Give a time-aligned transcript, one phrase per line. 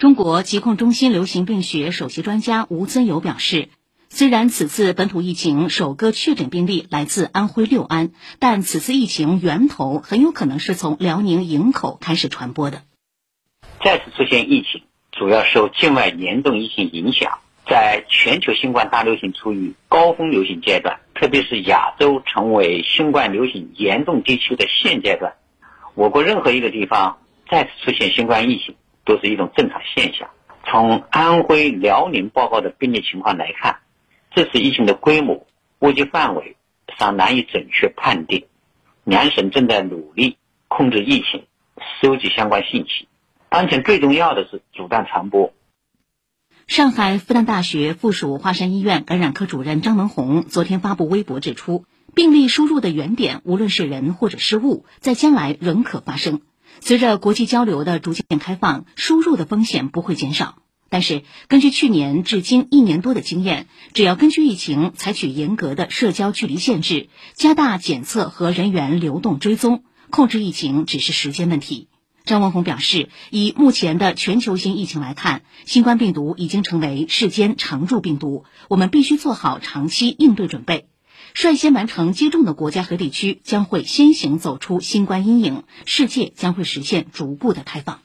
[0.00, 3.68] 中国疾控中心流行病学首席专家吴尊友表示，
[4.08, 12.80] 虽然此次本土疫情首个确诊病例来自安徽六安，但此次疫情源头很有可能是从辽宁营口开始传播的。
[13.84, 17.38] 再次出现疫情，主要受境外严重疫情影响。
[17.68, 25.34] 在全球新冠大流行处于高峰流行阶段，特别是亚洲成为新冠流行严重地区的现阶段，
[25.94, 27.18] 我国任何一个地方
[27.50, 28.76] 再次出现新冠疫情。
[29.04, 30.30] 都是一种正常现象。
[30.66, 33.78] 从安徽、辽宁报告的病例情况来看，
[34.30, 35.46] 这次疫情的规模、
[35.78, 36.56] 波及范围
[36.98, 38.46] 尚难以准确判定。
[39.04, 40.36] 两省正在努力
[40.68, 41.46] 控制疫情，
[42.00, 43.08] 收集相关信息。
[43.48, 45.52] 当前最重要的是阻断传播。
[46.68, 56.42] 上海复旦大学附属华山医院感染科主任张文宏昨天发布微博指出，病例输入的原点，无论是人或者是物，在将来仍可发生。
[56.80, 60.56] 随着国际交流的逐渐开放，输入的风险不会减少。
[60.88, 71.86] 但是，根据去年至今一年多的经验，只要根据疫情采取严格的社交距离限制，加大检测和人员流动追踪，控制疫情只是时间问题。
[72.24, 80.89] 张文宏表示，以目前的全球性疫情来看，新冠病毒已经成为世间常驻病毒，我们必须做好长期应对准备。
[81.34, 88.00] 率先完成接种的国家和地区将会先行走出新冠阴影，世界将会实现逐步的开放。